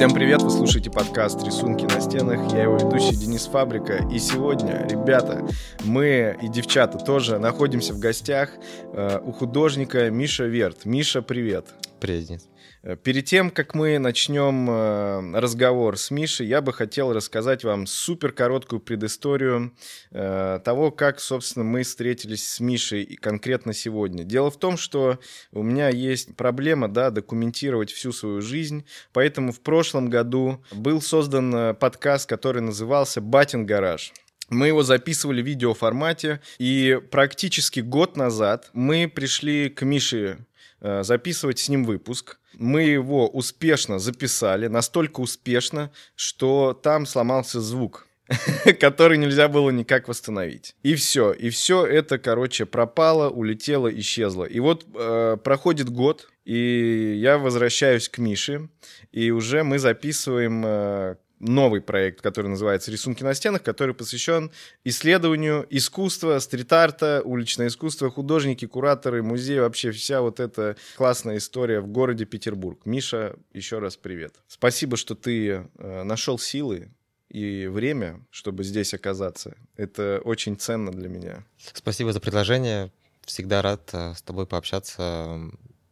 [0.00, 2.54] Всем привет, вы слушаете подкаст «Рисунки на стенах».
[2.54, 4.08] Я его ведущий Денис Фабрика.
[4.10, 5.46] И сегодня, ребята,
[5.84, 8.48] мы и девчата тоже находимся в гостях
[8.94, 10.86] э, у художника Миша Верт.
[10.86, 11.66] Миша, привет.
[12.00, 12.48] Привет, Денис.
[12.82, 17.86] Э, перед тем, как мы начнем э, разговор с Мишей, я бы хотел рассказать вам
[17.86, 19.74] супер короткую предысторию
[20.10, 24.24] э, того, как, собственно, мы встретились с Мишей и конкретно сегодня.
[24.24, 25.18] Дело в том, что
[25.52, 31.76] у меня есть проблема, да, документировать всю свою жизнь, поэтому в прошлом году был создан
[31.76, 34.12] подкаст, который назывался «Батин гараж».
[34.48, 40.44] Мы его записывали в видеоформате, и практически год назад мы пришли к Мише
[40.80, 42.39] записывать с ним выпуск.
[42.58, 48.06] Мы его успешно записали, настолько успешно, что там сломался звук
[48.80, 50.76] который нельзя было никак восстановить.
[50.82, 51.32] И все.
[51.32, 54.44] И все это, короче, пропало, улетело, исчезло.
[54.44, 58.68] И вот э, проходит год, и я возвращаюсь к Мише,
[59.12, 64.50] и уже мы записываем э, новый проект, который называется «Рисунки на стенах», который посвящен
[64.84, 71.88] исследованию искусства, стрит-арта, уличное искусство, художники, кураторы, музеи, вообще вся вот эта классная история в
[71.88, 72.80] городе Петербург.
[72.84, 74.34] Миша, еще раз привет.
[74.46, 76.90] Спасибо, что ты э, нашел силы
[77.30, 79.56] и время, чтобы здесь оказаться.
[79.76, 81.44] Это очень ценно для меня.
[81.72, 82.92] Спасибо за предложение.
[83.24, 85.50] Всегда рад э, с тобой пообщаться.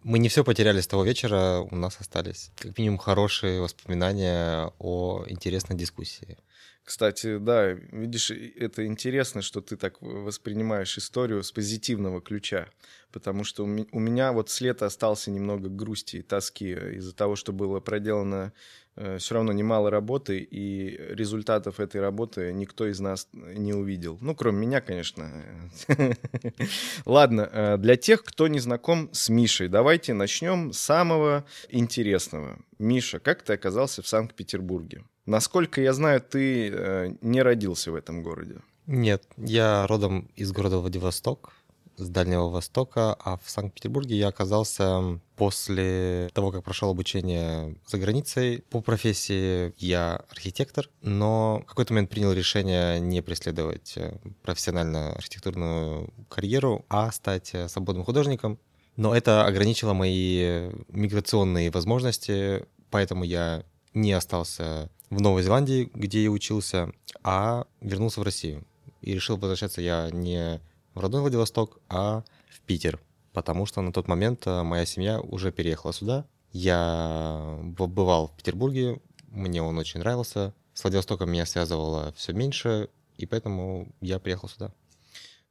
[0.09, 5.23] Мы не все потеряли с того вечера, у нас остались как минимум хорошие воспоминания о
[5.28, 6.39] интересной дискуссии.
[6.83, 12.70] Кстати, да, видишь, это интересно, что ты так воспринимаешь историю с позитивного ключа,
[13.12, 17.81] потому что у меня вот след остался немного грусти и тоски из-за того, что было
[17.81, 18.55] проделано
[19.19, 24.19] все равно немало работы, и результатов этой работы никто из нас не увидел.
[24.21, 25.31] Ну, кроме меня, конечно.
[27.05, 32.59] Ладно, э, для тех, кто не знаком с Мишей, давайте начнем с самого интересного.
[32.79, 35.05] Миша, как ты оказался в Санкт-Петербурге?
[35.27, 38.61] Насколько я знаю, ты э, не родился в этом городе.
[38.87, 41.53] Нет, я родом из города Владивосток,
[41.98, 48.63] с Дальнего Востока, а в Санкт-Петербурге я оказался после того, как прошел обучение за границей.
[48.70, 56.13] По профессии я архитектор, но в какой-то момент принял решение не преследовать э, профессионально архитектурную
[56.29, 58.58] карьеру, а стать э, свободным художником.
[58.97, 63.64] Но это ограничило мои миграционные возможности, поэтому я
[63.95, 66.92] не остался в Новой Зеландии, где я учился,
[67.23, 68.64] а вернулся в Россию.
[69.01, 70.61] И решил возвращаться я не
[70.98, 73.01] в родной Владивосток, а в Питер,
[73.33, 76.27] потому что на тот момент э, моя семья уже переехала сюда.
[76.51, 80.55] Я бывал в Петербурге, мне он очень нравился.
[80.75, 84.73] С Владивостоком меня связывало все меньше, и поэтому я приехал сюда.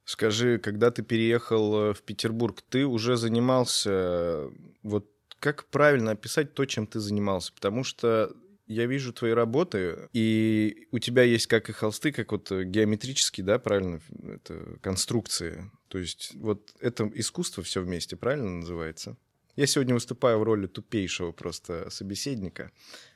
[0.03, 4.51] Скажи, когда ты переехал э, в Петербург, ты уже занимался, э,
[4.83, 5.09] вот
[5.39, 7.53] как правильно описать то, чем ты занимался?
[7.53, 8.33] Потому что
[8.67, 13.45] я вижу твои работы, и у тебя есть как и холсты, как вот э, геометрические,
[13.45, 15.71] да, правильно, это конструкции.
[15.87, 19.17] То есть вот это искусство все вместе, правильно называется?
[19.55, 22.71] Я сегодня выступаю в роли тупейшего просто собеседника.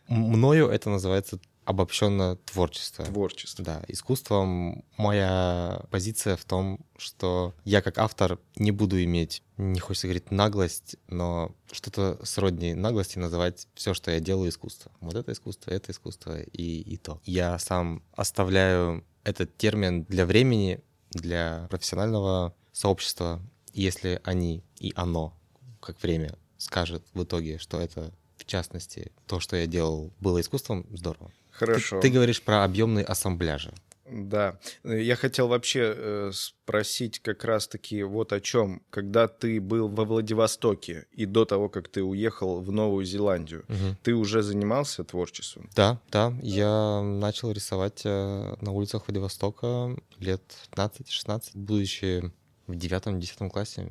[0.08, 3.06] Мною это называется обобщенно творчество.
[3.06, 3.64] Творчество.
[3.64, 10.08] Да, искусством моя позиция в том, что я как автор не буду иметь, не хочется
[10.08, 14.92] говорить наглость, но что-то сродни наглости называть все, что я делаю, искусство.
[15.00, 17.22] Вот это искусство, это искусство и, и то.
[17.24, 23.42] Я сам оставляю этот термин для времени, для профессионального сообщества,
[23.74, 25.38] если они и оно,
[25.80, 28.14] как время, скажет в итоге, что это
[28.52, 31.32] частности, то, что я делал, было искусством, здорово.
[31.52, 32.00] Хорошо.
[32.00, 33.74] Ты, ты говоришь про объемные ассамбляжи.
[34.12, 34.60] Да.
[34.84, 38.82] Я хотел вообще э, спросить как раз-таки вот о чем.
[38.90, 43.96] Когда ты был во Владивостоке и до того, как ты уехал в Новую Зеландию, угу.
[44.04, 45.70] ты уже занимался творчеством?
[45.76, 46.34] Да, да.
[46.42, 50.42] Я начал рисовать э, на улицах Владивостока лет
[50.76, 52.32] 15-16, будучи
[52.68, 53.88] в девятом-десятом классе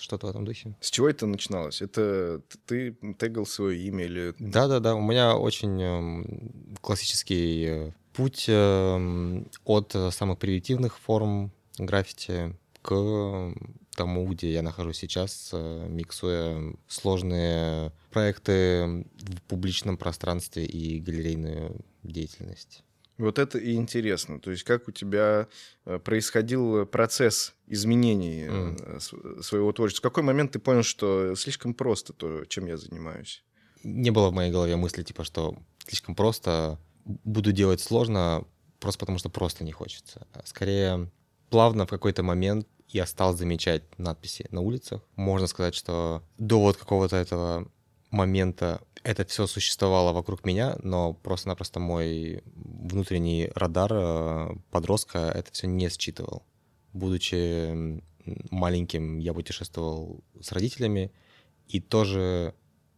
[0.00, 0.76] что-то в этом духе.
[0.80, 1.82] С чего это начиналось?
[1.82, 4.34] Это ты тегал свое имя или...
[4.38, 13.54] Да-да-да, у меня очень эм, классический э, путь эм, от самых примитивных форм граффити к
[13.96, 22.82] тому, где я нахожусь сейчас, э, миксуя сложные проекты в публичном пространстве и галерейную деятельность.
[23.18, 24.40] Вот это и интересно.
[24.40, 25.46] То есть как у тебя
[25.84, 29.42] э, происходил процесс изменений mm.
[29.42, 30.08] своего творчества?
[30.08, 33.44] В какой момент ты понял, что слишком просто то, чем я занимаюсь?
[33.84, 35.56] Не было в моей голове мысли, типа, что
[35.86, 38.44] слишком просто, буду делать сложно,
[38.80, 40.26] просто потому что просто не хочется.
[40.44, 41.10] Скорее,
[41.50, 45.02] плавно в какой-то момент я стал замечать надписи на улицах.
[45.16, 47.68] Можно сказать, что до вот какого-то этого
[48.12, 55.66] момента это все существовало вокруг меня, но просто-напросто мой внутренний радар э, подростка это все
[55.66, 56.44] не считывал.
[56.92, 58.00] Будучи
[58.50, 61.10] маленьким, я путешествовал с родителями,
[61.66, 62.54] и тоже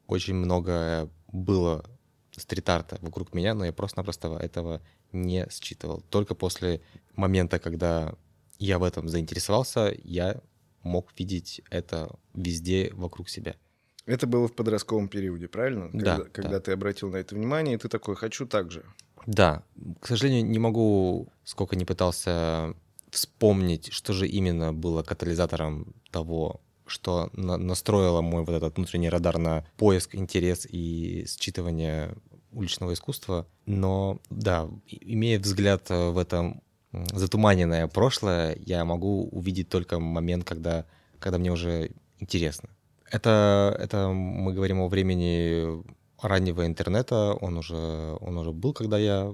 [0.06, 1.84] очень много было
[2.32, 4.82] стрит-арта вокруг меня, но я просто-напросто этого
[5.12, 6.02] не считывал.
[6.10, 6.82] Только после
[7.14, 8.14] момента, когда
[8.58, 10.40] я в этом заинтересовался, я
[10.82, 13.56] мог видеть это везде вокруг себя.
[14.06, 15.90] Это было в подростковом периоде, правильно?
[15.92, 16.16] Да.
[16.16, 16.60] Когда, когда да.
[16.60, 18.84] ты обратил на это внимание, и ты такой, хочу так же.
[19.26, 19.62] Да.
[20.00, 22.74] К сожалению, не могу, сколько не пытался
[23.10, 29.38] вспомнить, что же именно было катализатором того, что на настроило мой вот этот внутренний радар
[29.38, 32.18] на поиск, интерес и считывание
[32.52, 33.46] уличного искусства.
[33.64, 36.62] Но да, имея взгляд в этом
[36.92, 40.84] затуманенное прошлое, я могу увидеть только момент, когда,
[41.18, 42.68] когда мне уже интересно.
[43.14, 45.84] Это, это мы говорим о времени
[46.20, 49.32] раннего интернета, он уже, он уже был, когда я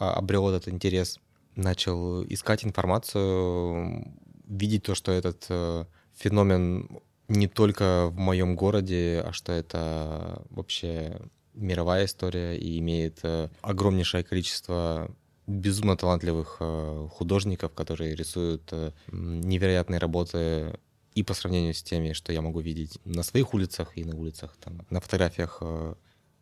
[0.00, 1.20] обрел этот интерес,
[1.54, 4.12] начал искать информацию,
[4.48, 5.84] видеть то, что этот э,
[6.16, 6.88] феномен
[7.28, 11.20] не только в моем городе, а что это вообще
[11.54, 15.14] мировая история и имеет э, огромнейшее количество
[15.46, 18.72] безумно талантливых э, художников, которые рисуют
[19.12, 20.76] невероятные работы
[21.14, 24.56] и по сравнению с теми, что я могу видеть на своих улицах и на улицах,
[24.60, 25.94] там, на фотографиях э,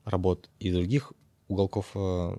[0.04, 1.12] работ и других
[1.48, 2.36] уголков э,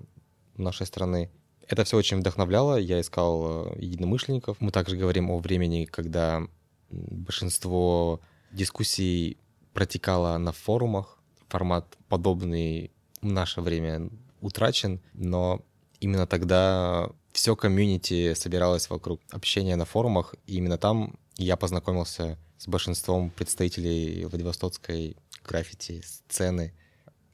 [0.58, 1.30] нашей страны.
[1.68, 4.58] Это все очень вдохновляло, я искал э, единомышленников.
[4.62, 6.48] Мы также говорим о времени, когда
[6.90, 9.38] большинство дискуссий
[9.74, 11.18] протекало на форумах.
[11.50, 12.92] Формат подобный
[13.22, 15.62] в наше время утрачен, но
[16.00, 22.68] именно тогда все комьюнити собиралось вокруг общения на форумах, и именно там я познакомился с
[22.68, 26.74] большинством представителей Владивостокской граффити-сцены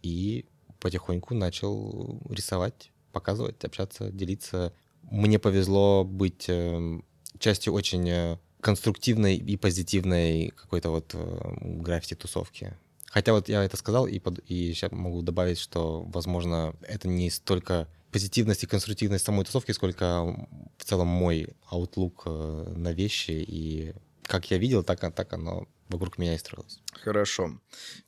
[0.02, 0.46] и
[0.80, 4.74] потихоньку начал рисовать, показывать, общаться, делиться.
[5.04, 7.00] Мне повезло быть э,
[7.40, 12.78] частью очень э, конструктивной и позитивной какой-то вот э, граффити-тусовки.
[13.06, 17.30] Хотя вот я это сказал, и, под, и сейчас могу добавить, что, возможно, это не
[17.30, 23.94] столько позитивность и конструктивность самой тусовки, сколько в целом мой аутлук э, на вещи и
[24.24, 26.82] как я видел, так, так оно вокруг меня и строилось.
[26.92, 27.60] Хорошо.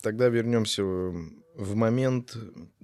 [0.02, 2.36] Тогда вернемся в момент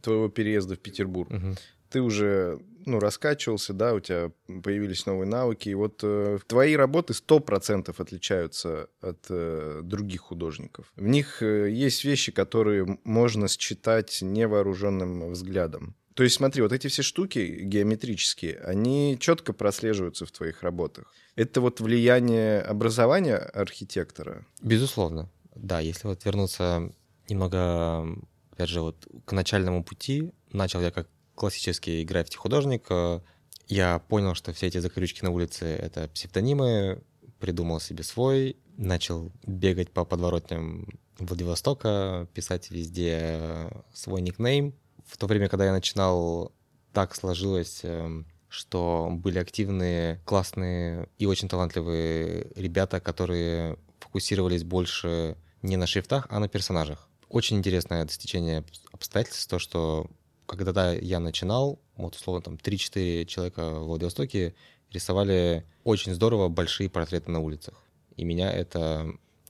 [0.01, 1.29] твоего переезда в Петербург.
[1.31, 1.55] Угу.
[1.89, 4.31] Ты уже ну, раскачивался, да, у тебя
[4.63, 5.69] появились новые навыки.
[5.69, 10.91] И вот э, твои работы 100% отличаются от э, других художников.
[10.95, 15.95] В них э, есть вещи, которые можно считать невооруженным взглядом.
[16.15, 21.13] То есть смотри, вот эти все штуки геометрические, они четко прослеживаются в твоих работах.
[21.35, 24.45] Это вот влияние образования архитектора?
[24.61, 25.81] Безусловно, да.
[25.81, 26.89] Если вот вернуться
[27.27, 28.07] немного,
[28.51, 32.87] опять же, вот к начальному пути, начал я как классический граффити-художник,
[33.67, 37.03] я понял, что все эти закорючки на улице— это псевдонимы,
[37.39, 40.87] придумал себе свой, начал бегать по подворотням
[41.19, 46.51] Владивостока, писать везде свой никнейм, в то время, когда я начинал,
[46.93, 55.77] так сложилось, эм, что были активные, классные и очень талантливые ребята, которые фокусировались больше не
[55.77, 57.09] на шрифтах, а на персонажах.
[57.29, 60.09] Очень интересное достижение обстоятельств, то, что
[60.45, 64.55] когда я начинал, вот условно там 3-4 человека в Владивостоке
[64.91, 67.83] рисовали очень здорово большие портреты на улицах.
[68.15, 69.07] И меня это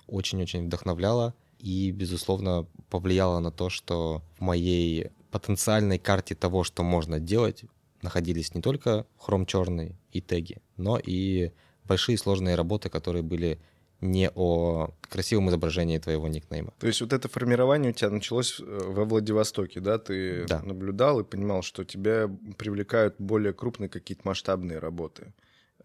[0.07, 7.19] очень-очень вдохновляло и, безусловно, повлияло на то, что в моей потенциальной карте того, что можно
[7.19, 7.65] делать,
[8.01, 11.51] находились не только хром черный и теги, но и
[11.83, 13.59] большие сложные работы, которые были
[13.99, 16.73] не о красивом изображении твоего никнейма.
[16.79, 19.97] То есть вот это формирование у тебя началось э, во Владивостоке, да?
[19.97, 20.61] Ты да.
[20.61, 25.33] наблюдал и понимал, что тебя привлекают более крупные какие-то масштабные работы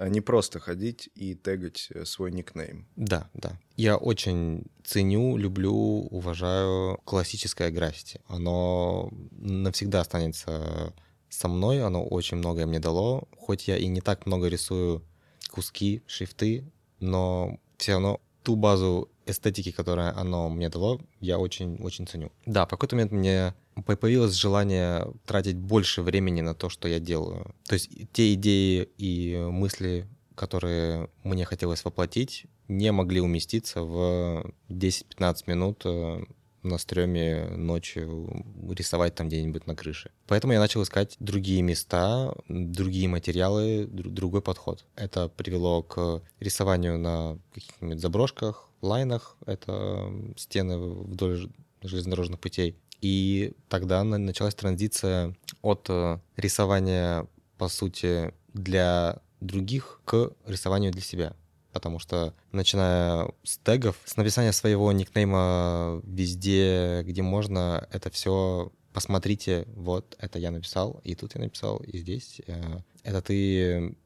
[0.01, 2.87] а не просто ходить и тегать э, свой никнейм.
[2.97, 3.61] Да, да.
[3.77, 5.75] Я очень ценю, люблю,
[6.11, 8.23] уважаю классическое граффити.
[8.27, 10.95] Оно навсегда останется
[11.29, 13.29] со мной, оно очень многое мне дало.
[13.37, 15.05] Хоть я и не так много рисую
[15.51, 16.65] куски, шрифты,
[16.99, 22.33] но все равно ту базу эстетики, которую оно мне дало, я очень-очень ценю.
[22.47, 27.55] Да, в какой-то момент мне появилось желание тратить больше времени на то, что я делаю.
[27.67, 35.35] То есть те идеи и мысли, которые мне хотелось воплотить, не могли уместиться в 10-15
[35.47, 36.25] минут э,
[36.63, 40.11] на стреме ночью рисовать там где-нибудь на крыше.
[40.27, 44.85] Поэтому я начал искать другие места, другие материалы, другой подход.
[44.95, 49.37] Это привело к рисованию на каких-нибудь заброшках, лайнах.
[49.47, 51.51] Это стены вдоль
[51.83, 52.77] железнодорожных путей.
[53.01, 61.35] И тогда началась транзиция от э, рисования, по сути, для других к рисованию для себя.
[61.73, 69.67] Потому что, начиная с тегов, с написания своего никнейма везде, где можно, это все посмотрите,
[69.77, 72.41] вот, это я написал, и тут я написал, и здесь.
[72.47, 73.97] Э, это ты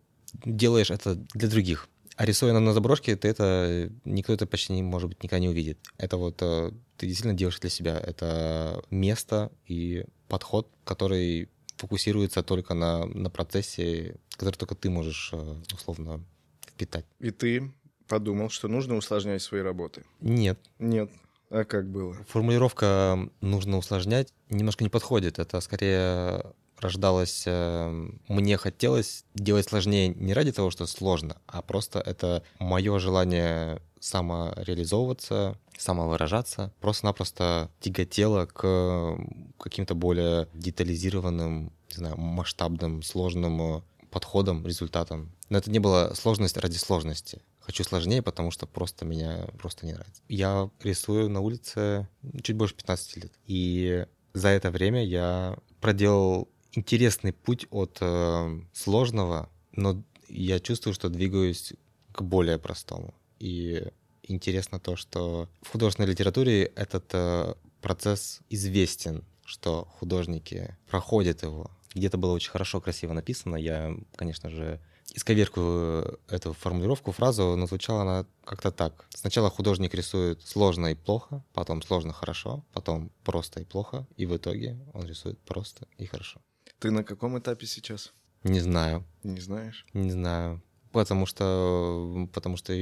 [0.45, 1.89] делаешь это для других.
[2.17, 5.79] А рисуя на заброшке, ты это, никто это почти, не, может быть, никогда не увидит.
[5.99, 7.99] Это вот э, ты действительно делаешь для себя.
[7.99, 15.57] Это место и подход, который фокусируется только на, на процессе, который только ты можешь э,
[15.73, 16.25] условно
[16.69, 17.05] впитать.
[17.19, 17.73] И ты
[18.07, 20.05] подумал, что нужно усложнять свои работы?
[20.21, 20.59] Нет.
[20.79, 21.11] Нет.
[21.51, 22.15] А как было?
[22.29, 25.39] Формулировка «нужно усложнять» немножко не подходит.
[25.39, 26.43] Это скорее
[26.85, 32.99] рождалось, э, мне хотелось делать сложнее не ради того, что сложно, а просто это мое
[32.99, 39.19] желание самореализовываться, самовыражаться, просто-напросто тяготело к
[39.59, 45.33] каким-то более детализированным, не знаю, масштабным, сложным подходам, результатам.
[45.49, 47.41] Но это не было сложность ради сложности.
[47.61, 50.23] Хочу сложнее, потому что просто меня просто не нравится.
[50.29, 52.07] Я рисую на улице
[52.43, 53.33] чуть больше 15 лет.
[53.47, 61.09] И за это время я проделал интересный путь от э, сложного, но я чувствую, что
[61.09, 61.75] двигаюсь
[62.13, 63.15] к более простому.
[63.39, 63.87] И
[64.23, 71.71] интересно то, что в художественной литературе этот э, процесс известен, что художники проходят его.
[71.95, 73.57] Где-то было очень хорошо, красиво написано.
[73.57, 74.81] Я, конечно же,
[75.13, 79.07] исковеркую эту формулировку, фразу, но звучала она как-то так.
[79.11, 84.37] Сначала художник рисует сложно и плохо, потом сложно хорошо, потом просто и плохо, и в
[84.37, 86.41] итоге он рисует просто и хорошо.
[86.85, 88.13] Ты на каком этапе сейчас?
[88.43, 89.07] Не знаю.
[89.23, 89.87] Не знаешь?
[89.95, 90.63] Не знаю.
[90.93, 92.75] Потому что, потому что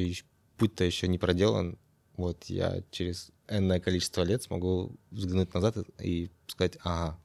[0.57, 1.79] путь-то еще не проделан.
[2.17, 7.17] Вот я через энное количество лет смогу взглянуть назад и сказать, ага,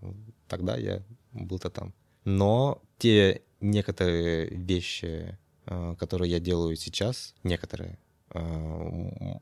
[0.48, 1.96] тогда я был-то там.
[2.26, 7.98] Но те некоторые вещи, э, которые я делаю сейчас, некоторые,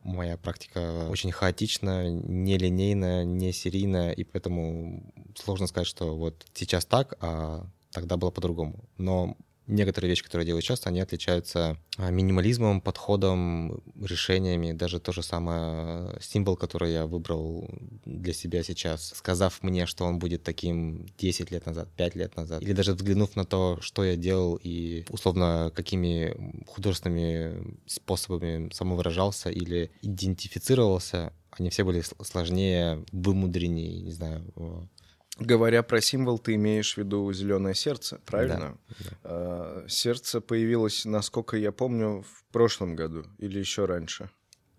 [0.04, 7.18] моя практика очень хаотична, нелинейная, не серийная, и поэтому сложно сказать, что вот сейчас так,
[7.22, 8.86] а тогда было по-другому.
[8.98, 9.38] Но
[9.68, 14.72] некоторые вещи, которые я делаю часто, они отличаются а, минимализмом, подходом, решениями.
[14.72, 17.70] Даже то же самое символ, который я выбрал
[18.06, 22.62] для себя сейчас, сказав мне, что он будет таким 10 лет назад, 5 лет назад,
[22.62, 26.36] или даже взглянув на то, что я делал и условно какими
[26.68, 34.90] художественными способами самовыражался или идентифицировался, они все были сложнее, вымудреннее, не знаю,
[35.38, 38.78] Говоря про символ, ты имеешь в виду зеленое сердце, правильно?
[39.24, 39.90] Да, да.
[39.90, 44.30] Сердце появилось, насколько я помню, в прошлом году или еще раньше.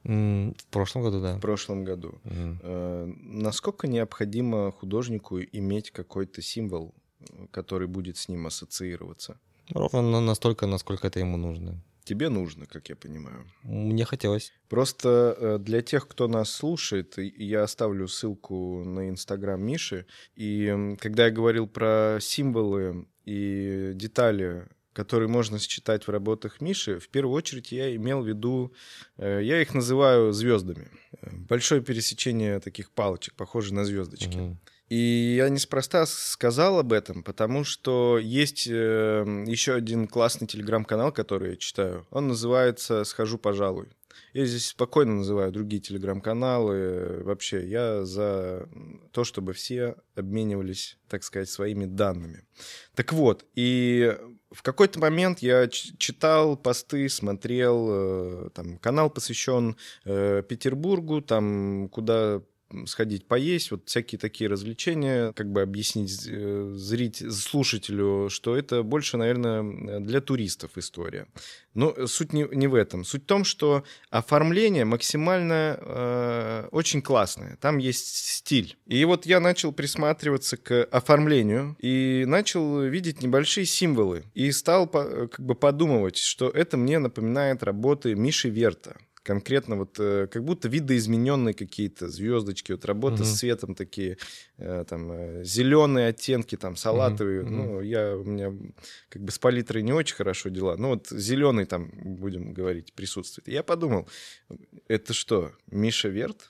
[0.05, 1.37] В прошлом году, да.
[1.37, 2.21] В прошлом году.
[2.25, 6.95] А, насколько необходимо художнику иметь какой-то символ,
[7.51, 9.39] который будет с ним ассоциироваться?
[9.71, 13.45] Ровно настолько, насколько это ему нужно тебе нужно, как я понимаю.
[13.63, 14.53] Мне хотелось.
[14.69, 20.07] Просто э, для тех, кто нас слушает, я оставлю ссылку на Инстаграм Миши.
[20.37, 27.09] И когда я говорил про символы и детали, которые можно считать в работах Миши, в
[27.09, 28.73] первую очередь я имел в виду,
[29.19, 30.89] э, я их называю звездами.
[31.49, 34.39] Большое пересечение таких палочек, похоже на звездочки.
[34.39, 34.59] Угу.
[34.89, 41.51] И я неспроста сказал об этом, потому что есть э, еще один классный телеграм-канал, который
[41.51, 42.07] я читаю.
[42.11, 43.89] Он называется «Схожу, пожалуй».
[44.33, 47.23] Я здесь спокойно называю другие телеграм-каналы.
[47.25, 48.69] Вообще, я за
[49.13, 52.45] то, чтобы все обменивались, так сказать, своими данными.
[52.95, 54.17] Так вот, и
[54.51, 62.43] в какой-то момент я читал посты, смотрел, э, там канал посвящен э, Петербургу, там куда
[62.87, 69.17] сходить поесть, вот всякие такие развлечения, как бы объяснить э, зрителю, слушателю, что это больше,
[69.17, 71.27] наверное, для туристов история.
[71.75, 73.05] Но суть не, не в этом.
[73.05, 77.57] Суть в том, что оформление максимально э, очень классное.
[77.61, 78.77] Там есть стиль.
[78.87, 84.25] И вот я начал присматриваться к оформлению и начал видеть небольшие символы.
[84.35, 88.97] И стал по, как бы подумывать, что это мне напоминает работы Миши Верта
[89.27, 93.25] конкретно вот э, как будто видоизмененные какие-то звездочки, вот работа mm-hmm.
[93.25, 94.19] с цветом такие,
[94.57, 97.43] э, там, э, зеленые оттенки, там, салатовые.
[97.43, 97.49] Mm-hmm.
[97.49, 98.55] Ну, я, у меня
[99.09, 103.49] как бы с палитрой не очень хорошо дела, но вот зеленый там, будем говорить, присутствует.
[103.49, 104.09] я подумал,
[104.87, 106.49] это что, Миша Верт?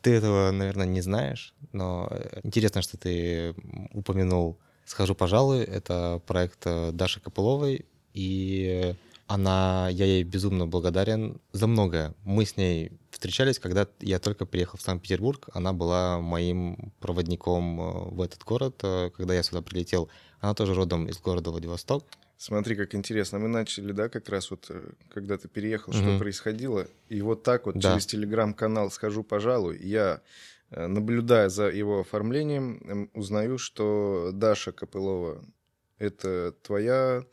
[0.00, 2.10] Ты этого, наверное, не знаешь, но
[2.42, 3.54] интересно, что ты
[3.92, 5.64] упомянул «Схожу, пожалуй».
[5.64, 8.94] Это проект Даши Копыловой, и
[9.28, 12.14] Она, я ей безумно благодарен за многое.
[12.22, 15.48] Мы с ней встречались, когда я только приехал в Санкт-Петербург.
[15.52, 20.08] Она была моим проводником э, в этот город, э, когда я сюда прилетел.
[20.38, 22.04] Она тоже родом из города Владивосток.
[22.36, 23.40] Смотри, как интересно.
[23.40, 26.10] Мы начали, да, как раз вот, э, когда ты переехал, mm-hmm.
[26.10, 26.86] что происходило.
[27.08, 27.94] И вот так вот да.
[27.94, 30.20] через телеграм-канал «Схожу, пожалуй», я,
[30.70, 35.44] наблюдая за его оформлением, узнаю, что Даша Копылова—
[35.98, 37.24] это твоя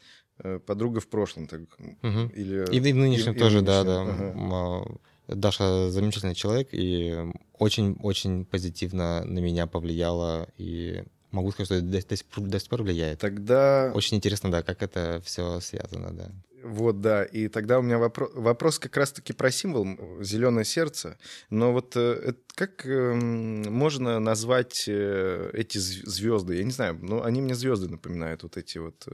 [0.65, 1.47] подруга в прошлом.
[1.47, 2.31] Так, угу.
[2.35, 3.85] или, и в нынешнем и, тоже, и в нынешнем.
[3.85, 4.33] да, да.
[4.35, 5.00] Ага.
[5.27, 7.15] Даша замечательный человек и
[7.57, 13.19] очень-очень позитивно на меня повлияла и могу сказать, что до, до, до сих пор влияет.
[13.19, 13.91] Тогда...
[13.93, 16.31] Очень интересно, да, как это все связано, да.
[16.63, 17.23] Вот, да.
[17.23, 19.88] И тогда у меня вопрос, вопрос как раз-таки про символ
[20.21, 21.17] «Зеленое сердце».
[21.50, 26.55] Но вот э, как э, можно назвать э, эти звезды?
[26.55, 29.07] Я не знаю, но они мне звезды напоминают, вот эти вот...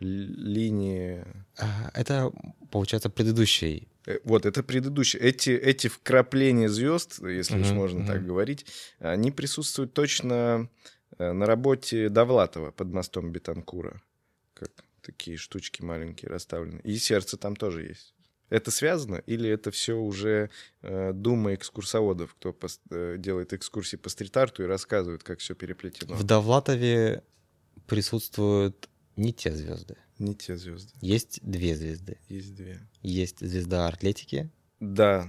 [0.00, 1.24] Линии?
[1.94, 2.32] Это,
[2.70, 3.88] получается, предыдущий.
[4.06, 5.18] Э, вот, это предыдущий.
[5.18, 8.06] Эти, эти вкрапления звезд, если mm-hmm, уж можно mm-hmm.
[8.06, 8.66] так говорить,
[8.98, 10.68] они присутствуют точно
[11.18, 14.00] э, на работе Довлатова под мостом Бетанкура.
[14.54, 14.70] Как
[15.02, 16.80] такие штучки маленькие расставлены.
[16.84, 18.14] И сердце там тоже есть.
[18.50, 20.50] Это связано или это все уже
[20.82, 26.14] э, дума экскурсоводов, кто пос, э, делает экскурсии по стрит-арту и рассказывает, как все переплетено?
[26.14, 27.22] В Довлатове
[27.86, 28.88] присутствуют
[29.18, 29.96] не те звезды.
[30.18, 30.92] Не те звезды.
[31.00, 32.18] Есть две звезды.
[32.28, 32.80] Есть две.
[33.02, 34.50] Есть звезда Атлетики.
[34.80, 35.28] Да.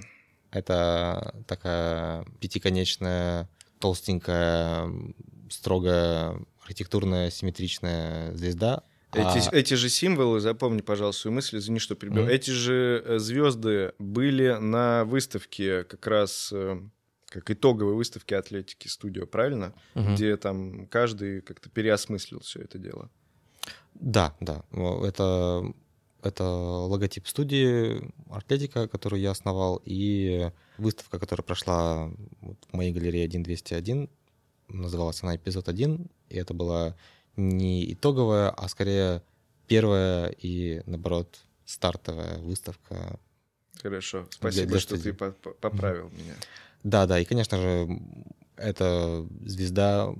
[0.51, 4.91] Это такая пятиконечная, толстенькая,
[5.49, 8.83] строгая, архитектурная, симметричная звезда.
[9.11, 9.55] Эти, а...
[9.55, 12.27] эти же символы, запомни, пожалуйста, свою мысль, извини, что перебил.
[12.27, 12.31] Mm-hmm.
[12.31, 16.79] Эти же э, звезды были на выставке как раз э,
[17.25, 19.73] как итоговой выставке Атлетики Студио, правильно?
[19.95, 20.13] Mm-hmm.
[20.13, 23.09] Где там каждый как-то переосмыслил все это дело.
[23.93, 24.63] Да, да.
[25.03, 25.73] Это,
[26.21, 32.07] это логотип студии Артлетика, которую я основал, и выставка, которая прошла
[32.41, 34.09] в моей галерее 1201,
[34.69, 36.95] называлась она «Эпизод 1», и это была
[37.35, 39.23] не итоговая, а скорее
[39.67, 43.19] первая и, наоборот, стартовая выставка.
[43.81, 45.11] Хорошо, спасибо, для, для что студии.
[45.11, 46.35] ты поправил меня.
[46.83, 48.01] Да, да, и, конечно же,
[48.55, 50.13] эта звезда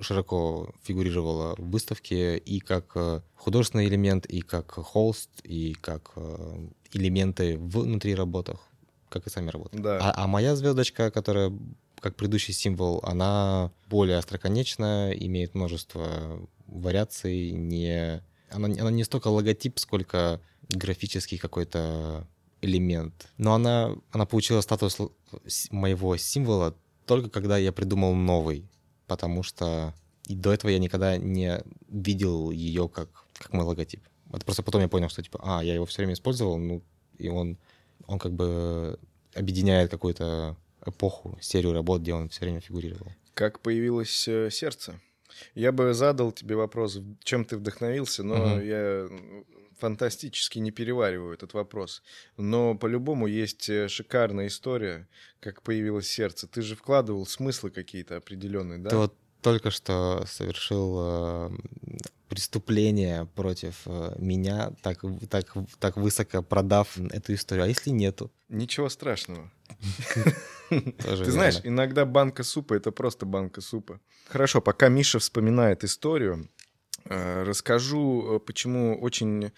[0.00, 6.68] широко фигурировала в выставке и как э, художественный элемент, и как холст, и как э,
[6.92, 8.60] элементы внутри работах,
[9.08, 9.78] как и сами работы.
[9.78, 9.98] Да.
[10.00, 11.52] А, а моя звездочка, которая
[12.00, 18.22] как предыдущий символ, она более остроконечная, имеет множество вариаций, не...
[18.50, 22.26] Она, она не столько логотип, сколько графический какой-то
[22.62, 23.28] элемент.
[23.36, 24.98] Но она, она получила статус
[25.70, 26.74] моего символа
[27.08, 28.68] только когда я придумал новый
[29.08, 29.94] потому что
[30.28, 34.06] и до этого я никогда не видел ее как, как мой логотип.
[34.32, 36.82] Это просто потом я понял, что типа, а, я его все время использовал, ну,
[37.16, 37.56] и он,
[38.06, 38.98] он как бы
[39.34, 43.10] объединяет какую-то эпоху, серию работ, где он все время фигурировал.
[43.34, 45.00] Как появилось э, сердце?
[45.54, 48.60] Я бы задал тебе вопрос, чем ты вдохновился, но угу.
[48.60, 49.08] я
[49.78, 52.02] фантастически не перевариваю этот вопрос.
[52.36, 55.08] Но по-любому есть э, шикарная история,
[55.40, 56.46] как появилось сердце.
[56.46, 58.90] Ты же вкладывал смыслы какие-то определенные, да?
[58.90, 61.50] Ты вот только что совершил э,
[62.28, 65.46] преступление против э, меня, так, так,
[65.78, 67.64] так высоко продав эту историю.
[67.64, 68.30] А если нету?
[68.48, 69.50] Ничего страшного.
[70.68, 74.00] Ты знаешь, иногда банка супа— это просто банка супа.
[74.28, 76.48] Хорошо, пока Миша вспоминает историю,
[77.04, 79.52] расскажу, э, почему очень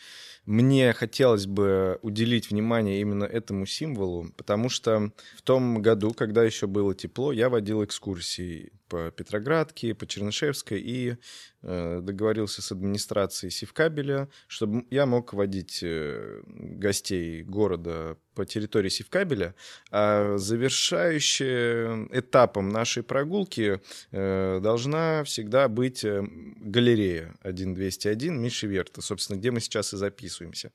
[0.46, 6.66] мне хотелось бы уделить внимание именно этому символу, потому что в том году, когда еще
[6.66, 11.16] было тепло, я водил экскурсии по Петроградке, по Чернышевской и
[11.62, 19.54] э, договорился с администрацией Севкабеля, чтобы я мог водить э, гостей города по территории Севкабеля,
[19.90, 29.52] а завершающим этапом нашей прогулки э, должна всегда быть галерея 1201 Миши Верта, собственно, где
[29.52, 30.72] мы сейчас и записываемся.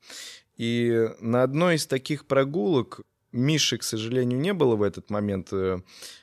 [0.56, 3.02] И на одной из таких прогулок
[3.36, 5.80] Миши, к сожалению, не было в этот момент, э,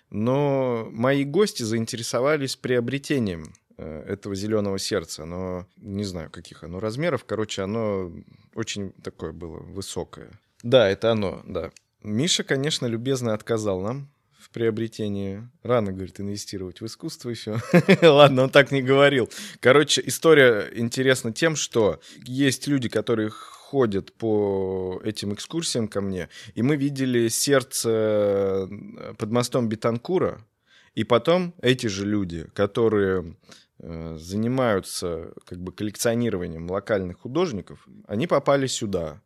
[0.10, 5.24] но мои гости заинтересовались приобретением э, этого зеленого сердца.
[5.24, 8.12] Оно, не знаю, каких оно размеров, короче, оно
[8.56, 10.32] очень такое было высокое.
[10.64, 11.72] Да, это оно, да.
[12.02, 14.10] Миша, конечно, любезно отказал нам
[14.44, 15.48] в приобретении.
[15.64, 17.60] Рано, говорит, инвестировать в искусство еще.
[18.02, 19.30] Ладно, он так не говорил.
[19.62, 26.62] Короче, история интересна тем, что есть люди, которые ходят по этим экскурсиям ко мне, и
[26.62, 27.90] мы видели сердце
[28.70, 30.46] э, под мостом Бетанкура,
[30.94, 33.36] и потом эти же люди, которые
[33.80, 39.22] э, занимаются как бы коллекционированием локальных художников, они попали сюда.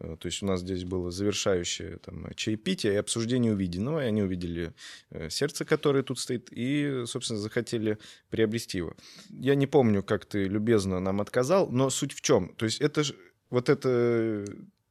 [0.00, 4.22] Э, то есть у нас здесь было завершающее там, чаепитие и обсуждение увиденного, и они
[4.22, 4.72] увидели
[5.10, 7.98] э, сердце, которое тут стоит, и, собственно, захотели
[8.30, 8.94] приобрести его.
[9.28, 12.54] Я не помню, как ты любезно нам отказал, но суть в чем?
[12.56, 13.02] То есть это
[13.50, 14.44] вот эта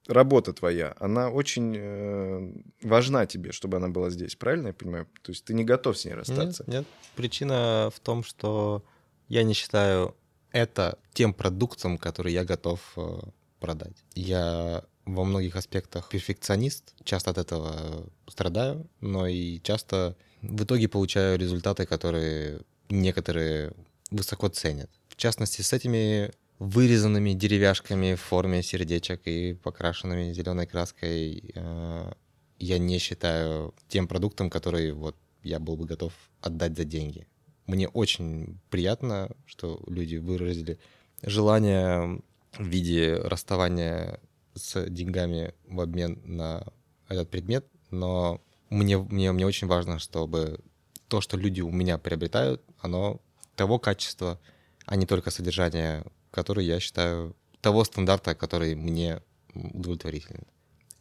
[0.08, 5.08] работа твоя, она очень э, важна тебе, чтобы она была здесь, правильно я понимаю?
[5.22, 6.63] То есть ты не готов с ней расстаться?
[6.67, 6.88] Нет, нет.
[7.15, 8.84] Причина в том, что
[9.28, 10.15] я не считаю
[10.52, 13.19] это тем продуктом, который я готов э,
[13.60, 14.04] продать.
[14.15, 14.84] Я
[15.15, 21.86] во многих аспектах перфекционист, часто от этого страдаю, но и часто в итоге получаю результаты,
[21.86, 23.74] которые некоторые
[24.12, 24.89] высоко ценят.
[25.10, 32.12] В частности, с этими вырезанными деревяшками в форме сердечек и покрашенными зеленой краской э,
[32.60, 37.28] я не считаю тем продуктом, который вот я был бы готов отдать за деньги.
[37.65, 40.80] Мне очень приятно, что люди выразили
[41.22, 42.22] желание
[42.58, 44.19] в виде расставания
[44.56, 46.66] с деньгами в обмен на
[47.08, 50.60] этот предмет, но мне, мне, мне очень важно, чтобы
[51.08, 53.20] то, что люди у меня приобретают, оно
[53.56, 54.40] того качества,
[54.86, 59.22] а не только содержание, которое я считаю того стандарта, который мне
[59.54, 60.46] удовлетворителен.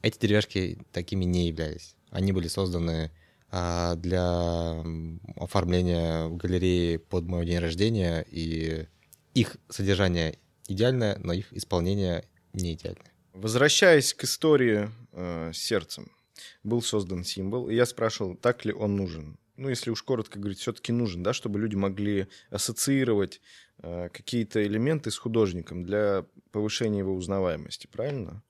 [0.03, 1.95] Эти деревяшки такими не являлись.
[2.11, 3.11] Они были созданы
[3.51, 4.83] а, для
[5.37, 8.87] оформления в галерее под мой день рождения, и
[9.35, 13.13] их содержание идеальное, но их исполнение не идеальное.
[13.40, 16.11] Возвращаясь к истории э, сердцем,
[16.64, 19.38] был создан символ, и я спрашивал, так ли он нужен.
[19.57, 23.40] Ну, если уж коротко говорить, все-таки нужен, да, чтобы люди могли ассоциировать
[23.79, 28.42] э, какие-то элементы с художником для повышения его узнаваемости, правильно?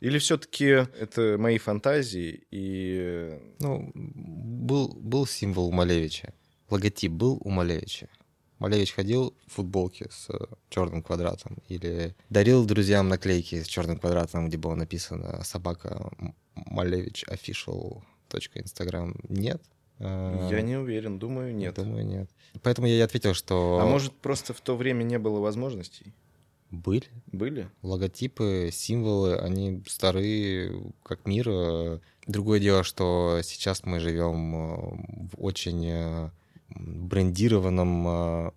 [0.00, 3.38] Или все-таки это мои фантазии и...
[3.58, 6.32] Ну, был, был символ у Малевича.
[6.70, 8.08] Логотип был у Малевича.
[8.60, 14.48] Малевич ходил в футболке с э, черным квадратом или дарил друзьям наклейки с черным квадратом,
[14.48, 16.12] где было написано собака
[16.54, 18.02] Малевич official
[18.54, 19.16] Instagram.
[19.28, 19.62] Нет.
[19.98, 20.06] Я
[20.50, 21.74] э, не уверен, думаю, нет.
[21.74, 22.30] Думаю, нет.
[22.62, 23.80] Поэтому я и ответил, что...
[23.80, 26.12] А может, просто в то время не было возможностей?
[26.70, 27.06] Были.
[27.32, 27.68] Были?
[27.82, 32.00] Логотипы, символы, они старые, как мир.
[32.26, 36.30] Другое дело, что сейчас мы живем э, в очень
[36.70, 38.50] брендированном, э,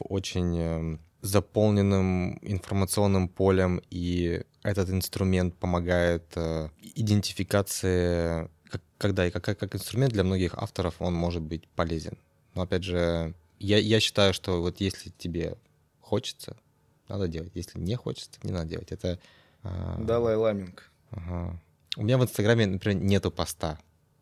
[0.00, 9.44] очень э, заполненным информационным полем, и этот инструмент помогает э, идентификации, как, когда и как,
[9.44, 12.18] как инструмент для многих авторов он может быть полезен.
[12.54, 15.56] Но опять же, я, я считаю, что вот если тебе
[16.00, 16.56] хочется,
[17.08, 17.52] надо делать.
[17.54, 18.92] Если не хочется, не надо делать.
[18.92, 19.18] Это...
[19.98, 20.90] Далай Ламинг.
[21.10, 21.60] Ага.
[21.96, 23.78] У меня в Инстаграме, например, нету поста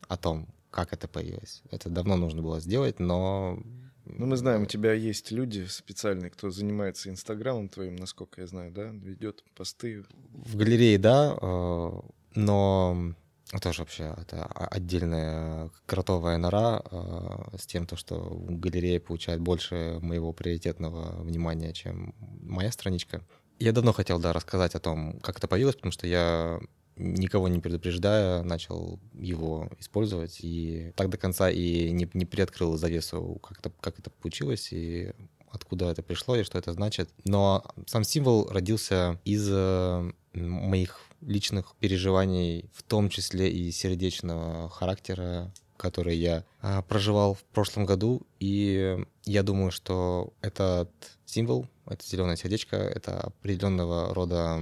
[0.09, 1.63] о том, как это появилось.
[1.71, 3.59] Это давно нужно было сделать, но...
[4.05, 8.73] Ну, мы знаем, у тебя есть люди специальные, кто занимается Инстаграмом твоим, насколько я знаю,
[8.73, 8.91] да?
[8.91, 10.05] Ведет посты.
[10.33, 11.93] В галерее, да, э,
[12.35, 13.15] но
[13.63, 20.35] тоже вообще это отдельная кротовая нора э, с тем, то, что галерея получает больше моего
[20.35, 23.23] приоритетного внимания, чем моя страничка.
[23.59, 26.61] Я давно хотел, да, рассказать о том, как это появилось, потому что я
[26.97, 30.39] никого не предупреждая, начал его использовать.
[30.43, 35.13] И так до конца и не, не приоткрыл завесу, как это, как это получилось, и
[35.51, 37.11] откуда это пришло, и что это значит.
[37.25, 45.53] Но сам символ родился из э, моих личных переживаний, в том числе и сердечного характера,
[45.77, 48.23] который я а, проживал в прошлом году.
[48.39, 50.91] И я думаю, что этот
[51.25, 54.61] символ, это зеленое сердечко, это определенного рода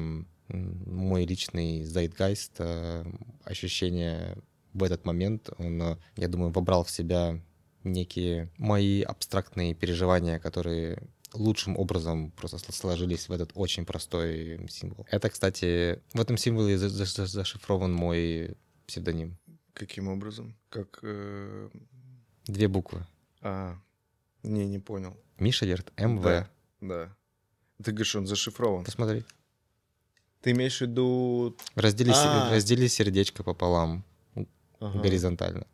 [0.55, 3.05] мой личный zeitgeist, э,
[3.45, 4.37] ощущение
[4.73, 7.41] в этот момент, он, э, я думаю, вобрал в себя
[7.85, 15.07] некие мои абстрактные переживания, которые лучшим образом просто сложились в этот очень простой символ.
[15.11, 19.37] Это, кстати, в этом символе зашифрован мой псевдоним.
[19.73, 20.57] Каким образом?
[20.69, 21.01] Как...
[21.03, 21.69] Э...
[22.47, 23.07] Две буквы.
[23.41, 23.77] А,
[24.43, 25.17] не, не понял.
[25.39, 26.23] Миша Ерт, МВ.
[26.23, 27.17] Да, да.
[27.83, 28.85] Ты говоришь, он зашифрован.
[28.85, 29.25] Посмотри.
[30.45, 31.57] Ты имеешь в виду...
[31.75, 32.51] Раздели, а.
[32.51, 34.05] раздели сердечко пополам
[34.79, 35.01] ага.
[35.01, 35.67] горизонтально.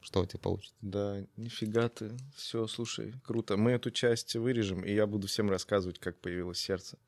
[0.00, 0.76] Что у тебя получится?
[0.80, 2.12] Да, нифига ты.
[2.36, 3.56] Все, слушай, круто.
[3.56, 6.98] Мы эту часть вырежем, и я буду всем рассказывать, как появилось сердце.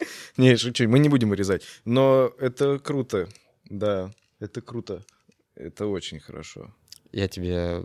[0.36, 1.62] Не, шучу, мы не будем вырезать.
[1.84, 3.28] Но это круто.
[3.64, 4.10] Да,
[4.40, 5.04] это круто.
[5.54, 6.74] Это очень хорошо.
[7.12, 7.84] Я тебе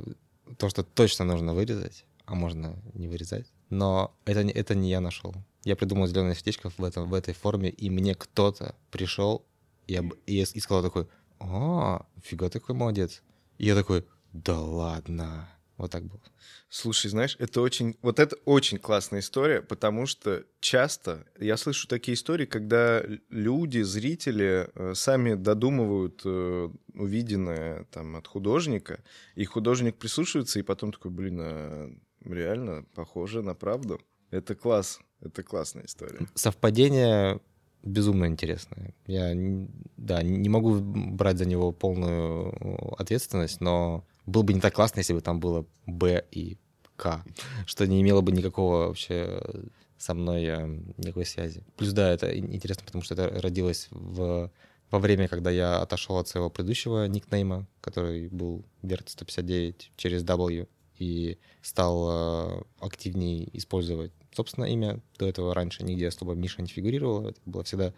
[0.57, 5.33] то, что точно нужно вырезать, а можно не вырезать, но это, это не я нашел.
[5.63, 9.45] Я придумал зеленое сердечко в, этом, в этой форме, и мне кто-то пришел
[9.87, 11.07] и, об, и, и сказал такой,
[11.39, 13.23] «А, фига такой молодец».
[13.57, 15.49] И я такой, «Да ладно».
[15.77, 16.21] Вот так было.
[16.69, 22.13] Слушай, знаешь, это очень, вот это очень классная история, потому что часто я слышу такие
[22.13, 29.03] истории, когда люди, зрители э, сами додумывают э, увиденное там от художника,
[29.33, 31.91] и художник прислушивается, и потом такой, блин, а
[32.25, 33.99] реально похоже на правду.
[34.29, 36.27] Это класс, это классная история.
[36.35, 37.39] Совпадение
[37.83, 38.93] безумно интересное.
[39.07, 39.33] Я,
[39.97, 42.53] да, не могу брать за него полную
[42.99, 46.57] ответственность, но было бы не так классно, если бы там было Б и
[46.95, 47.23] К,
[47.65, 49.41] что не имело бы никакого вообще
[49.97, 51.63] со мной э, никакой связи.
[51.77, 54.51] Плюс, да, это интересно, потому что это родилось в,
[54.89, 60.67] во время, когда я отошел от своего предыдущего никнейма, который был Верт 159 через W,
[61.01, 65.01] и стал э, активнее использовать собственное имя.
[65.17, 67.27] До этого раньше нигде особо Миша не фигурировал.
[67.27, 67.93] Это было всегда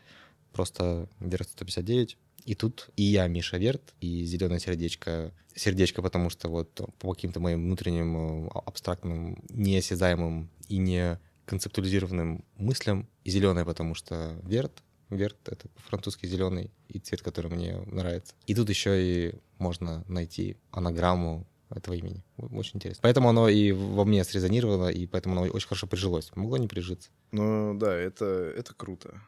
[0.53, 2.17] просто Верт 159.
[2.45, 5.33] И тут и я, Миша Верт, и зеленое сердечко.
[5.53, 13.09] Сердечко, потому что вот по каким-то моим внутренним а, абстрактным, неосязаемым и не концептуализированным мыслям.
[13.25, 14.81] И зеленое, потому что Верт.
[15.09, 18.33] Верт— это французский зеленый и цвет, который мне нравится.
[18.47, 22.23] И тут еще и можно найти анаграмму этого имени.
[22.37, 23.01] Очень интересно.
[23.01, 26.31] Поэтому оно и во мне срезонировало, и поэтому оно очень хорошо прижилось.
[26.35, 27.09] Могло не прижиться.
[27.31, 29.21] Ну да, это, это круто.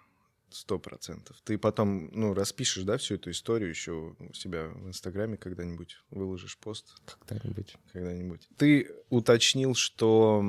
[0.55, 1.35] Сто процентов.
[1.43, 6.57] Ты потом, ну, распишешь, да, всю эту историю еще у себя в Инстаграме когда-нибудь, выложишь
[6.57, 6.95] пост.
[7.27, 7.75] Когда-нибудь.
[7.91, 8.47] Когда-нибудь.
[8.55, 10.39] Ты уточнил, что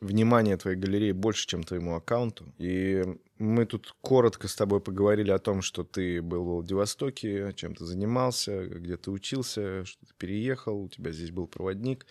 [0.00, 2.54] внимание твоей галереи больше, чем твоему аккаунту.
[2.58, 3.02] И
[3.38, 7.84] мы тут коротко с тобой поговорили о том, что ты был в Владивостоке, чем ты
[7.84, 12.06] занимался, где ты учился, что ты переехал, у тебя здесь был проводник.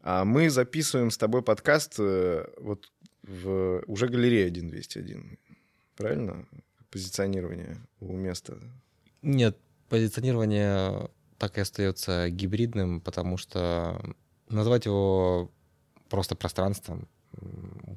[0.00, 2.88] А мы записываем с тобой подкаст э, вот
[3.24, 5.38] в уже галерея 1201
[5.96, 6.46] правильно?
[6.90, 8.58] Позиционирование у места.
[9.22, 14.00] Нет, позиционирование так и остается гибридным, потому что
[14.48, 15.50] назвать его
[16.08, 17.08] просто пространством,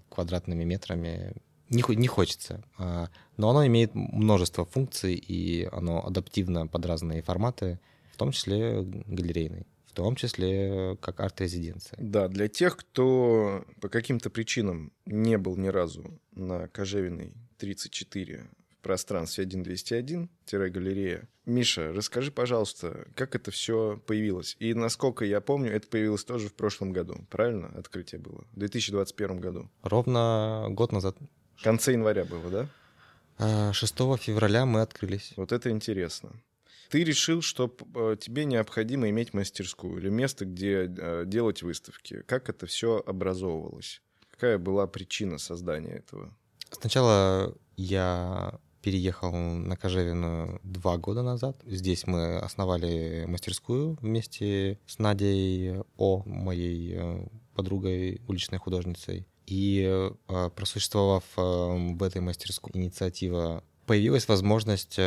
[0.10, 1.34] квадратными метрами
[1.70, 2.64] не, не хочется.
[2.78, 7.80] А, но оно имеет множество функций, и оно адаптивно под разные форматы,
[8.14, 11.98] в том числе галерейный в том числе как арт-резиденция.
[12.00, 18.82] Да, для тех, кто по каким-то причинам не был ни разу на Кожевиной 34 в
[18.82, 21.28] пространстве 1201-галерея.
[21.46, 24.56] Миша, расскажи, пожалуйста, как это все появилось?
[24.60, 27.68] И насколько я помню, это появилось тоже в прошлом году, правильно?
[27.76, 28.46] Открытие было.
[28.54, 29.70] В 2021 году.
[29.84, 31.18] Ровно год назад.
[31.58, 33.74] В конце января было, да?
[33.74, 35.34] 6 а, февраля мы открылись.
[35.36, 36.32] Вот это интересно.
[36.90, 42.24] Ты решил, что э, тебе необходимо иметь мастерскую или место, где э, делать выставки.
[42.26, 44.02] Как это все образовывалось?
[44.32, 46.36] Какая была причина создания этого?
[46.72, 51.58] Сначала я переехал на Кожевину два года назад.
[51.66, 59.28] Здесь мы основали мастерскую вместе с Надей О, моей э, подругой, уличной художницей.
[59.48, 59.86] И
[60.28, 65.00] э, просуществовав э, в этой мастерской инициатива, появилась возможность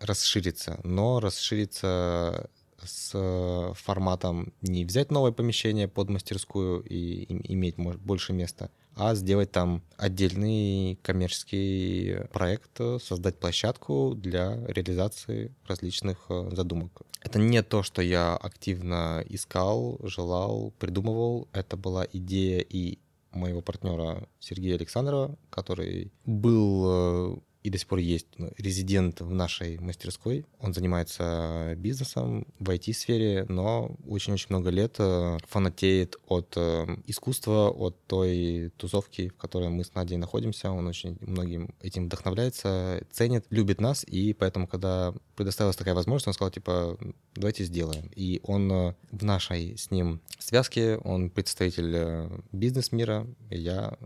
[0.00, 2.48] расшириться, но расшириться
[2.84, 9.82] с форматом не взять новое помещение под мастерскую и иметь больше места, а сделать там
[9.96, 17.02] отдельный коммерческий проект, создать площадку для реализации различных э, задумок.
[17.20, 21.48] Это не то, что я активно искал, желал, придумывал.
[21.52, 22.98] Это была идея и
[23.32, 29.32] моего партнера Сергея Александрова, который был э, и до сих пор есть ну, резидент в
[29.32, 30.46] нашей мастерской.
[30.60, 38.02] Он занимается бизнесом в IT-сфере, но очень-очень много лет э, фанатеет от э, искусства, от
[38.06, 40.70] той тусовки, в которой мы с Надей находимся.
[40.70, 46.34] Он очень многим этим вдохновляется, ценит, любит нас, и поэтому, когда предоставилась такая возможность, он
[46.34, 46.98] сказал, типа,
[47.34, 48.10] давайте сделаем.
[48.16, 53.98] И он э, в нашей с ним связке, он представитель бизнес-мира, я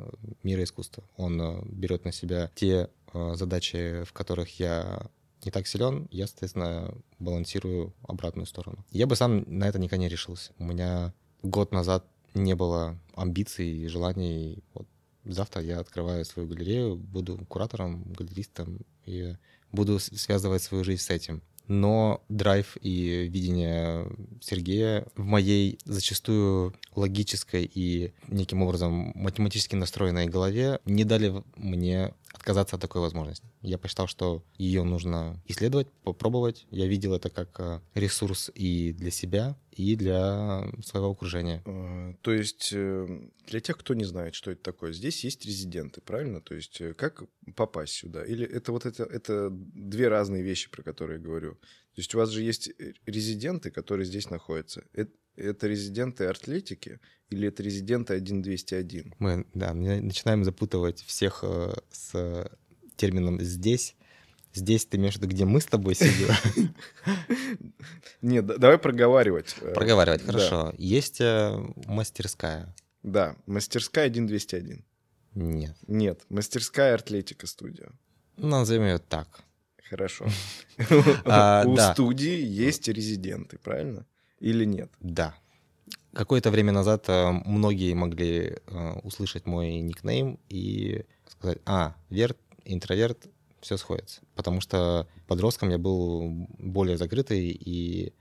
[0.42, 1.04] мира искусства.
[1.16, 2.88] Он берет на себя те
[3.34, 5.10] задачи, в которых я
[5.44, 8.84] не так силен, я, соответственно, балансирую обратную сторону.
[8.90, 10.52] Я бы сам на это никогда не решился.
[10.58, 14.62] У меня год назад не было амбиций и желаний.
[14.74, 14.86] Вот
[15.24, 19.36] завтра я открываю свою галерею, буду куратором, галеристом и
[19.72, 24.06] буду связывать свою жизнь с этим но драйв и видение
[24.40, 32.76] Сергея в моей зачастую логической и неким образом математически настроенной голове не дали мне отказаться
[32.76, 33.46] от такой возможности.
[33.62, 36.66] Я посчитал, что ее нужно исследовать, попробовать.
[36.70, 41.62] Я видел это как э, ресурс и для себя, и для своего окружения.
[41.64, 46.00] А, то есть э, для тех, кто не знает, что это такое, здесь есть резиденты,
[46.00, 46.40] правильно?
[46.40, 47.22] То есть э, как
[47.56, 48.24] попасть сюда?
[48.24, 51.58] Или это вот это, это две разные вещи, про которые я говорю?
[51.94, 52.70] То есть у вас же есть
[53.06, 54.82] резиденты, которые здесь находятся.
[54.92, 56.98] Это, это резиденты Артлетики
[57.30, 59.14] или это резиденты 1201?
[59.20, 62.50] Мы, да, начинаем запутывать всех э, с
[62.96, 63.94] термином «здесь».
[64.52, 66.28] Здесь ты имеешь в виду, где мы с тобой сидим?
[68.22, 69.54] Нет, давай проговаривать.
[69.60, 70.72] Э, проговаривать, хорошо.
[70.78, 72.74] Есть э, мастерская.
[73.02, 74.84] Да, мастерская 1201.
[75.34, 75.76] Нет.
[75.86, 77.90] Нет, мастерская Артлетика студия.
[78.36, 79.44] Назовем ее так.
[79.88, 80.26] Хорошо.
[81.24, 84.06] А, У студии есть резиденты, правильно?
[84.40, 84.90] Или нет?
[85.00, 85.34] Да.
[86.12, 88.58] Какое-то время назад э, многие могли
[89.02, 93.26] услышать мой никнейм и сказать, а, Верт, интроверт,
[93.60, 94.20] все сходится.
[94.34, 98.12] Потому что подростком я был более закрытый, и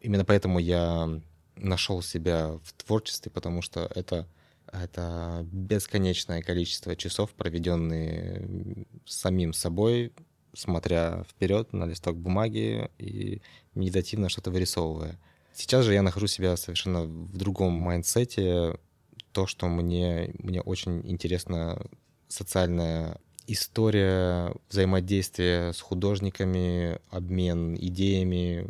[0.00, 1.20] именно поэтому я
[1.56, 4.28] нашел себя в творчестве, потому что это,
[4.72, 10.12] это бесконечное количество часов, проведенные с самим собой,
[10.56, 13.42] смотря вперед на листок бумаги и
[13.74, 15.18] медитативно что-то вырисовывая.
[15.54, 18.78] Сейчас же я нахожу себя совершенно в другом mindset е.
[19.32, 21.80] То, что мне, мне очень интересно
[22.28, 28.68] социальная история взаимодействия с художниками, обмен идеями,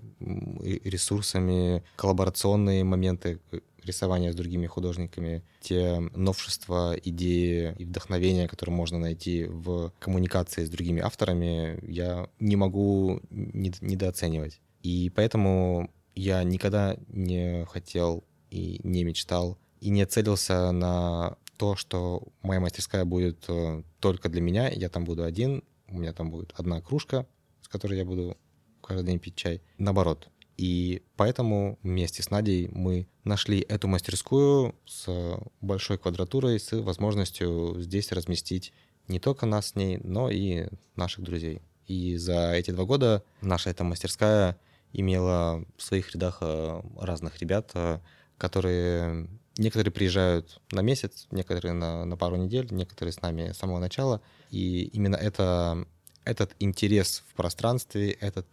[0.85, 3.41] ресурсами, коллаборационные моменты
[3.87, 10.71] рисования с другими художниками, те новшества, идеи и вдохновения, которые можно найти в коммуникации с
[10.71, 14.61] другими авторами, я не могу недооценивать.
[14.83, 22.23] И поэтому я никогда не хотел и не мечтал и не целился на то, что
[22.43, 26.53] моя мастерская будет э, только для меня, я там буду один, у меня там будет
[26.57, 27.27] одна кружка,
[27.63, 28.37] с которой я буду
[28.83, 29.63] каждый день пить чай.
[29.79, 30.29] Наоборот.
[30.57, 35.07] И поэтому вместе с Надей мы нашли эту мастерскую с
[35.61, 38.73] большой квадратурой, с возможностью здесь разместить
[39.09, 41.61] не только нас с ней, но и наших друзей.
[41.87, 44.59] И за эти два года наша эта мастерская
[44.93, 48.01] имела в своих рядах э, разных ребят, э,
[48.39, 53.79] которые Некоторые приезжают на месяц, некоторые на, на пару недель, некоторые с нами с самого
[53.79, 54.21] начала.
[54.51, 55.87] И именно это,
[56.25, 58.47] этот интерес в пространстве, этот,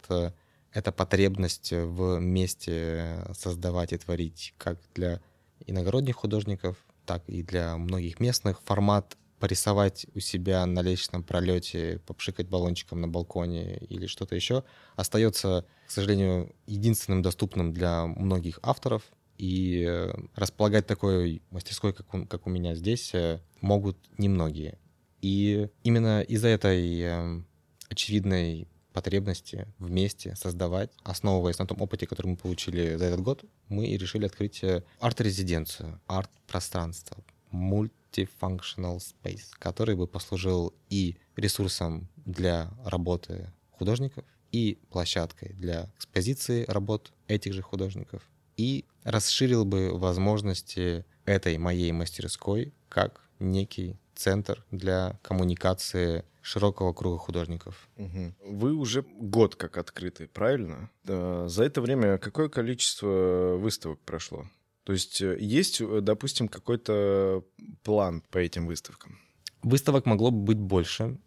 [0.74, 5.20] э, эта потребность вместе создавать и творить как для
[5.66, 8.60] иногородних художников, так и для многих местных.
[8.62, 14.64] Формат порисовать у себя на лестничном пролете, попшикать баллончиком на балконе или что-то еще,
[14.96, 19.02] остается, к сожалению, единственным доступным для многих авторов,
[19.36, 24.78] и э, располагать такой мастерской, как у, как у меня здесь, э, могут немногие.
[25.20, 27.42] И именно из-за этой э,
[27.88, 33.86] очевидной потребности вместе создавать, основываясь на том опыте, который мы получили за этот год, мы
[33.86, 34.62] и решили открыть
[35.00, 37.18] арт-резиденцию, арт-пространство,
[37.52, 47.12] multifunctional space, который бы послужил и ресурсом для работы художников, и площадкой для экспозиции работ
[47.26, 48.22] этих же художников,
[48.56, 57.88] и расширил бы возможности этой моей мастерской как некий центр для коммуникации широкого круга художников.
[57.96, 58.34] Угу.
[58.50, 60.90] Вы уже год как открыты, правильно?
[61.04, 64.46] За это время какое количество выставок прошло?
[64.84, 67.42] То есть э, есть, э, допустим, какой-то
[67.82, 69.18] план по этим выставкам?
[69.62, 71.18] Выставок могло бы быть больше.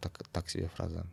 [0.00, 1.06] Так, так себе фраза.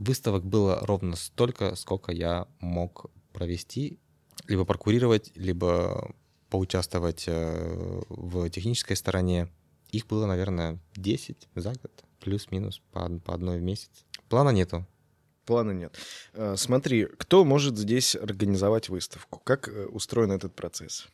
[0.00, 4.00] Выставок было ровно столько, сколько я мог провести
[4.48, 6.12] либо прокурировать, либо
[6.50, 9.48] поучаствовать э, в технической стороне.
[9.94, 14.04] Их было, наверное, 10 за год, плюс-минус по, по одной в месяц.
[14.28, 14.84] Плана нету.
[15.46, 15.96] Плана нет.
[16.32, 19.38] Э, смотри, кто может здесь организовать выставку?
[19.44, 21.06] Как э, устроен этот процесс?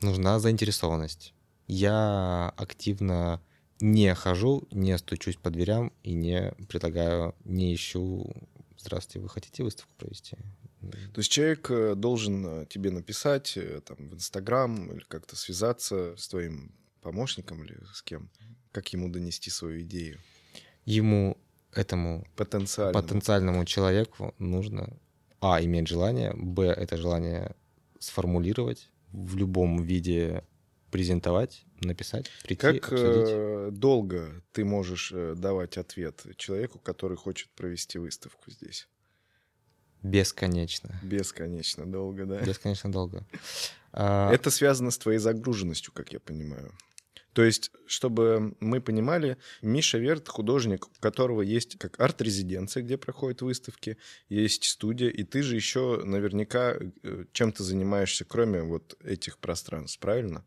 [0.00, 1.32] Нужна заинтересованность.
[1.68, 3.40] Я активно
[3.78, 8.34] не хожу, не стучусь по дверям и не предлагаю, не ищу
[8.76, 10.36] «Здравствуйте, вы хотите выставку провести?»
[11.12, 16.74] То есть человек э, должен тебе написать там, в Инстаграм или как-то связаться с твоим
[17.04, 18.30] помощником или с кем,
[18.72, 20.18] как ему донести свою идею.
[20.86, 21.36] Ему,
[21.72, 24.88] этому потенциальному, потенциальному человеку нужно,
[25.40, 27.54] а, иметь желание, б, это желание
[28.00, 30.42] сформулировать в любом виде
[30.90, 33.78] презентовать, написать, прийти, Как обсудить.
[33.78, 38.88] долго ты можешь давать ответ человеку, который хочет провести выставку здесь?
[40.02, 41.00] Бесконечно.
[41.02, 42.40] Бесконечно долго, да?
[42.40, 43.26] Бесконечно долго.
[43.96, 46.72] А, Это связано с твоей загруженностью, как я понимаю.
[47.34, 53.42] То есть, чтобы мы понимали, Миша Верт художник, у которого есть как арт-резиденция, где проходят
[53.42, 59.98] выставки, есть студия, и ты же еще наверняка э, чем-то занимаешься, кроме вот этих пространств,
[59.98, 60.46] правильно?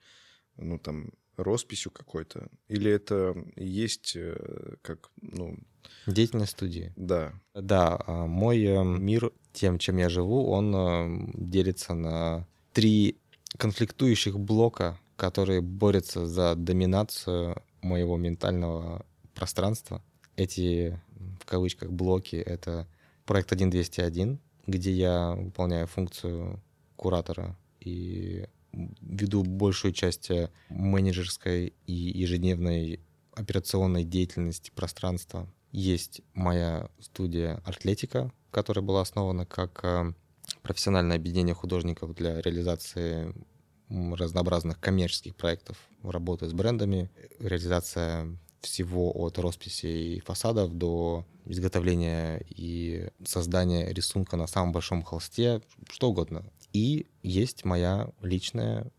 [0.55, 2.47] Ну, там, росписью какой-то?
[2.69, 5.59] Или это есть э, как, ну...
[6.05, 6.93] Деятельность студии?
[6.95, 7.33] Да.
[7.53, 13.19] Да, а, мой э, мир тем, чем я живу, он делится на три
[13.57, 20.01] конфликтующих блока, которые борются за доминацию моего ментального пространства.
[20.35, 20.99] Эти,
[21.41, 22.87] в кавычках, блоки— это
[23.25, 26.61] проект 1201, где я выполняю функцию
[26.95, 32.99] куратора и веду большую часть э, менеджерской и ежедневной
[33.33, 35.47] операционной деятельности пространства.
[35.71, 40.13] Есть моя студия «Артлетика», которая была основана как э,
[40.61, 43.33] профессиональное объединение художников для реализации
[43.89, 47.09] разнообразных коммерческих проектов, работы с брендами,
[47.39, 55.61] реализация всего от росписи и фасадов до изготовления и создания рисунка на самом большом холсте,
[55.89, 56.43] что угодно.
[56.73, 58.91] И есть моя личная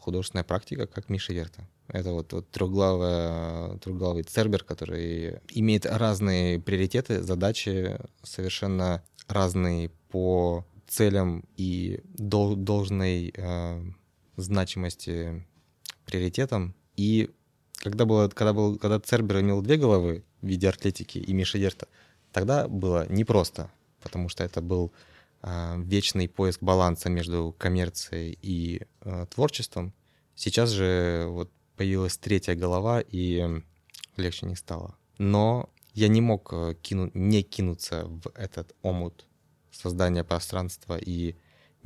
[0.00, 1.66] художественная практика, как Миша Верта.
[1.88, 11.44] Это вот, вот трехглавый, трехглавый цербер, который имеет разные приоритеты, задачи совершенно разные по целям
[11.56, 13.82] и дол- должной э,
[14.42, 15.46] значимости
[16.04, 16.74] приоритетам.
[16.96, 17.30] И
[17.76, 21.88] когда, было, когда, был, когда Цербер имел две головы в виде атлетики и Миши Дерта,
[22.32, 23.70] тогда было непросто,
[24.02, 24.92] потому что это был
[25.42, 29.92] э, вечный поиск баланса между коммерцией и э, творчеством.
[30.34, 33.62] Сейчас же вот появилась третья голова, и
[34.16, 34.96] легче не стало.
[35.18, 39.26] Но я не мог э, кину, не кинуться в этот омут
[39.70, 41.36] создания пространства и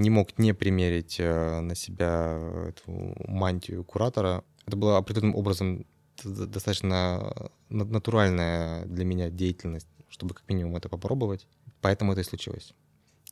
[0.02, 2.38] не мог не примерить э, на себя
[2.68, 4.44] эту мантию куратора.
[4.66, 5.86] Это было определенным образом
[6.24, 11.46] достаточно натуральная для меня деятельность, чтобы как минимум это попробовать.
[11.80, 12.74] Поэтому это и случилось.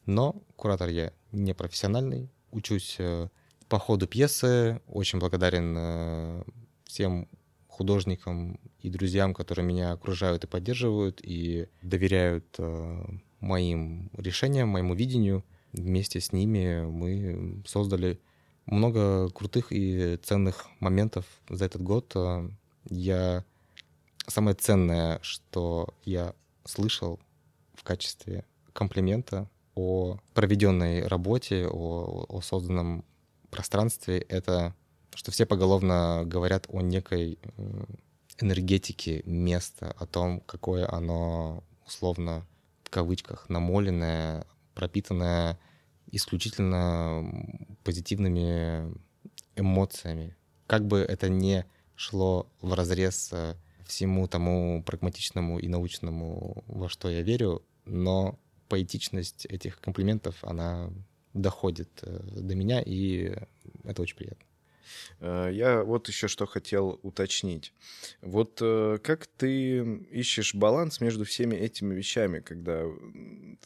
[0.06, 3.28] Но куратор я не профессиональный, учусь э,
[3.68, 6.42] по ходу пьесы, очень благодарен э,
[6.84, 7.28] всем
[7.68, 12.58] художникам и друзьям, которые меня окружают и поддерживают, и доверяют
[13.40, 18.20] моим решениям, моему видению— вместе с ними мы создали
[18.66, 22.14] много крутых и ценных моментов за этот год.
[22.88, 23.44] Я
[24.26, 27.20] самое ценное, что я слышал
[27.74, 33.04] в качестве комплимента о проведенной работе, о, о созданном
[33.50, 34.74] пространстве, это
[35.14, 37.38] что все поголовно говорят о некой
[38.38, 42.46] энергетике места, о том, какое оно условно
[42.84, 45.58] в кавычках намоленное, пропитанная
[46.12, 47.24] исключительно
[47.84, 48.92] позитивными
[49.56, 50.36] эмоциями.
[50.66, 51.66] Как бы это не
[51.96, 59.46] шло в разрез э, всему тому прагматичному и научному, во что я верю, но поэтичность
[59.46, 60.90] этих комплиментов, она
[61.34, 63.34] доходит э, до меня, и
[63.84, 64.46] это очень приятно.
[65.20, 67.72] Э, я вот еще что хотел уточнить.
[68.20, 69.78] Вот э, как ты
[70.10, 72.84] ищешь баланс между всеми этими вещами, когда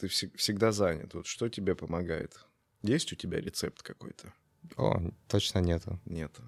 [0.00, 1.14] ты всегда занят?
[1.14, 2.38] Вот что тебе помогает?
[2.82, 4.32] Есть у тебя рецепт какой-то?
[4.76, 6.00] О, точно нету.
[6.04, 6.42] Нету.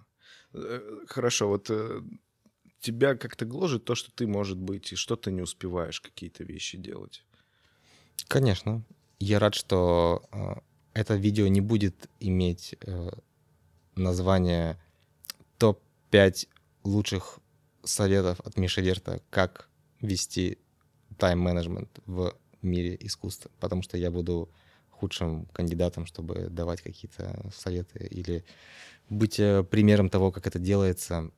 [0.53, 1.71] Э, хорошо, вот
[2.81, 7.25] тебя как-то гложет то, что ты, может быть, и что-то не успеваешь какие-то вещи делать?
[8.29, 8.85] Конечно.
[9.19, 10.63] Я рад, что
[10.93, 12.75] это видео не будет иметь
[13.97, 14.79] название
[15.59, 16.49] топ-5
[16.85, 17.41] лучших
[17.83, 19.69] советов от Миши Верта, как
[20.01, 20.59] вести
[21.19, 24.51] тайм-менеджмент в мире искусства, потому что я буду
[24.91, 28.45] худшим кандидатом, чтобы давать какие-то советы или
[29.09, 31.31] быть э, примером того, как это делается.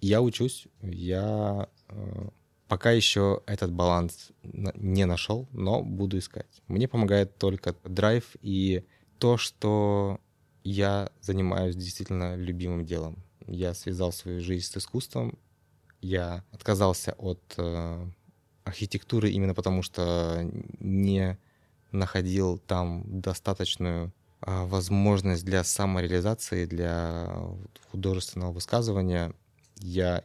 [0.00, 2.28] Я учусь, я э,
[2.68, 6.62] пока еще этот баланс не нашел, но буду искать.
[6.66, 8.84] Мне помогает только драйв и
[9.18, 10.20] то, что
[10.64, 13.22] я занимаюсь действительно любимым делом.
[13.46, 15.38] Я связал свою жизнь с искусством.
[16.00, 18.06] Я отказался от э,
[18.64, 20.40] архитектуры именно потому, что
[20.80, 21.38] не
[21.92, 27.30] находил там достаточную э, возможность для самореализации, для
[27.90, 29.34] художественного высказывания.
[29.76, 30.24] Я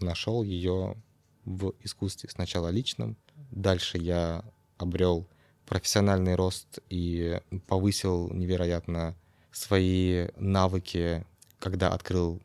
[0.00, 0.96] нашел ее
[1.44, 3.16] в искусстве сначала личном,
[3.52, 4.44] дальше я
[4.78, 5.28] обрел
[5.64, 9.16] профессиональный рост и повысил невероятно
[9.56, 11.24] свои навыки,
[11.58, 12.42] когда открыл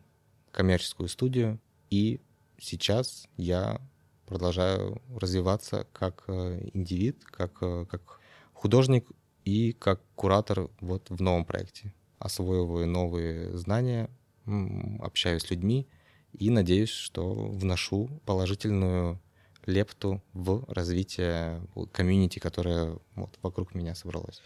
[0.52, 1.60] коммерческую студию,
[1.90, 2.22] и
[2.58, 3.82] сейчас я
[4.28, 8.22] продолжаю развиваться как э, индивид, как, э, как
[8.54, 9.10] художник
[9.44, 11.94] и как куратор вот в новом проекте.
[12.18, 14.10] Освоиваю новые знания,
[15.00, 15.88] общаюсь с людьми
[16.32, 19.20] и надеюсь, что вношу положительную
[19.66, 24.42] лепту в развитие комьюнити, которое вот вокруг меня собралось.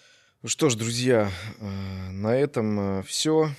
[0.46, 3.50] Ну что ж, друзья, э, на этом все.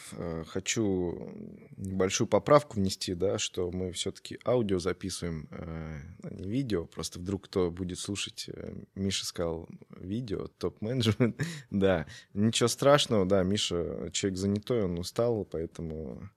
[0.47, 1.32] Хочу
[1.76, 5.99] небольшую поправку внести, да, что мы все-таки аудио записываем, а
[6.30, 6.84] не видео.
[6.84, 8.49] Просто вдруг кто будет слушать,
[8.95, 9.68] Миша сказал
[9.99, 11.43] видео, топ-менеджмент.
[11.72, 16.30] да, ничего страшного, да, Миша человек занятой, он устал, поэтому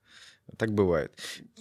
[0.58, 1.12] так бывает.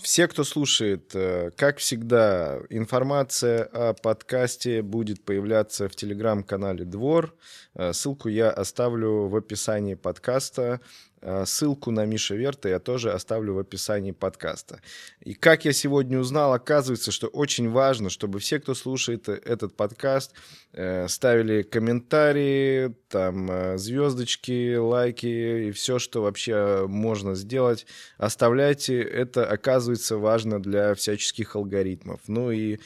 [0.00, 7.34] Все, кто слушает, э, как всегда, информация о подкасте будет появляться в телеграм-канале «Двор».
[7.74, 10.80] Э, ссылку я оставлю в описании подкаста.
[11.20, 14.80] Э, ссылку на Миша Верта я тоже оставлю в описании подкаста.
[15.20, 20.32] И как я сегодня узнал, оказывается, что очень важно, чтобы все, кто слушает этот подкаст,
[20.72, 29.00] э, ставили комментарии, там э, звездочки, лайки и все, что вообще можно сделать, оставляйте.
[29.00, 32.20] Это оказывается важно для всяческих алгоритмов.
[32.26, 32.78] Ну и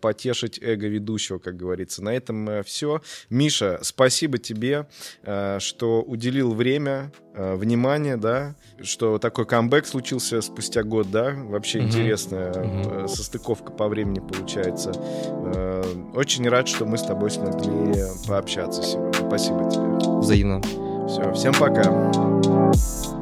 [0.00, 2.02] потешить эго ведущего, как говорится.
[2.02, 3.00] На этом все.
[3.30, 4.88] Миша, спасибо тебе,
[5.22, 11.86] что уделил время, внимание внимание, да, что такой камбэк случился спустя год, да, вообще mm-hmm.
[11.86, 13.08] интересная mm-hmm.
[13.08, 14.92] состыковка по времени получается.
[14.96, 19.12] Э, очень рад, что мы с тобой смогли пообщаться сегодня.
[19.28, 20.18] Спасибо тебе.
[20.18, 20.60] Взаимно.
[21.08, 23.17] Все, всем пока.